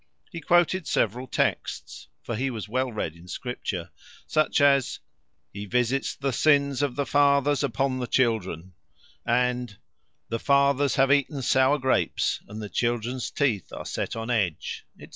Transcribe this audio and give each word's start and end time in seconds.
He 0.31 0.41
quoted 0.41 0.87
several 0.87 1.27
texts 1.27 2.07
(for 2.23 2.35
he 2.35 2.49
was 2.49 2.67
well 2.67 2.91
read 2.91 3.15
in 3.15 3.27
Scripture), 3.27 3.91
such 4.25 4.59
as, 4.59 4.99
_He 5.53 5.69
visits 5.69 6.15
the 6.15 6.33
sins 6.33 6.81
of 6.81 6.95
the 6.95 7.05
fathers 7.05 7.63
upon 7.63 7.99
the 7.99 8.07
children; 8.07 8.73
and 9.27 9.77
the 10.27 10.39
fathers 10.39 10.95
have 10.95 11.11
eaten 11.11 11.43
sour 11.43 11.77
grapes, 11.77 12.41
and 12.47 12.59
the 12.59 12.67
children's 12.67 13.29
teeth 13.29 13.71
are 13.71 13.85
set 13.85 14.15
on 14.15 14.29
edge_,&c. 14.29 15.07